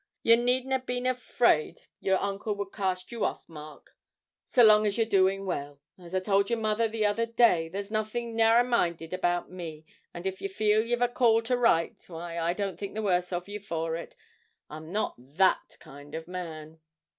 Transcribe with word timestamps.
You 0.23 0.35
needn't 0.35 0.73
a' 0.73 0.79
been 0.79 1.05
afraid 1.05 1.83
your 1.99 2.17
uncle 2.17 2.55
would 2.55 2.71
cast 2.71 3.11
you 3.11 3.23
off, 3.23 3.47
Mark 3.47 3.95
so 4.43 4.63
long 4.63 4.87
as 4.87 4.97
you're 4.97 5.05
doing 5.05 5.45
well. 5.45 5.79
As 5.99 6.15
I 6.15 6.19
told 6.19 6.49
your 6.49 6.57
mother 6.57 6.87
the 6.87 7.05
other 7.05 7.27
day, 7.27 7.69
there's 7.69 7.91
nothing 7.91 8.35
narrerminded 8.35 9.13
about 9.13 9.51
me, 9.51 9.85
and 10.11 10.25
if 10.25 10.41
you 10.41 10.49
feel 10.49 10.83
you've 10.83 11.03
a 11.03 11.07
call 11.07 11.43
to 11.43 11.55
write, 11.55 12.03
why, 12.07 12.39
I 12.39 12.53
don't 12.53 12.79
think 12.79 12.95
the 12.95 13.03
worse 13.03 13.31
of 13.31 13.47
you 13.47 13.59
for 13.59 13.95
it. 13.95 14.15
I'm 14.71 14.91
not 14.91 15.13
that 15.37 15.77
kind 15.79 16.15
of 16.15 16.27
man.' 16.27 16.79